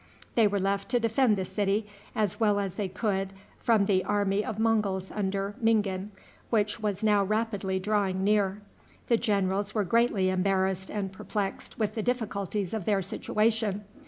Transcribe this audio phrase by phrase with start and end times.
[0.33, 4.43] They were left to defend the city as well as they could from the army
[4.43, 6.09] of Monguls under Mingan,
[6.49, 8.63] which was now rapidly drawing near.
[9.09, 13.83] The generals were greatly embarrassed and perplexed with the difficulties of their situation.